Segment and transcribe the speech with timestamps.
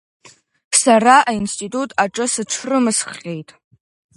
[0.81, 3.49] Сара аинститут аҿы сыҽрымысххьеит.